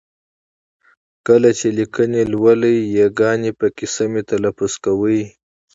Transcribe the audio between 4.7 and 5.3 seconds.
کوئ!